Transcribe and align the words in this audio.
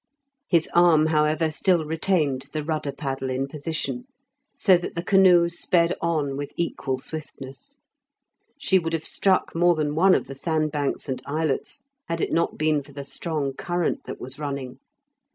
His 0.49 0.67
arm, 0.73 1.05
however, 1.13 1.51
still 1.51 1.85
retained 1.85 2.47
the 2.53 2.63
rudder 2.63 2.91
paddle 2.91 3.29
in 3.29 3.47
position, 3.47 4.05
so 4.57 4.75
that 4.79 4.95
the 4.95 5.03
canoe 5.03 5.47
sped 5.47 5.95
on 6.01 6.35
with 6.35 6.53
equal 6.57 6.97
swiftness. 6.97 7.77
She 8.57 8.79
would 8.79 8.93
have 8.93 9.05
struck 9.05 9.53
more 9.53 9.75
than 9.75 9.93
one 9.93 10.15
of 10.15 10.25
the 10.25 10.33
sandbanks 10.33 11.07
and 11.07 11.21
islets 11.27 11.83
had 12.07 12.19
it 12.19 12.31
not 12.33 12.57
been 12.57 12.81
for 12.81 12.93
the 12.93 13.03
strong 13.03 13.53
current 13.53 14.05
that 14.05 14.19
was 14.19 14.39
running. 14.39 14.79